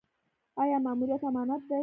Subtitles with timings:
[0.61, 1.79] آیا ماموریت امانت دی؟